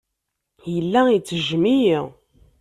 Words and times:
Yella 0.73 0.99
ittejjem-iyi. 1.09 1.99